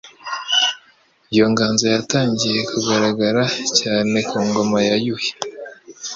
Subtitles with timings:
[1.31, 3.43] Iyi nganzo yatangiye kugaragara
[3.79, 5.31] cyane ku ngoma ya Yuhi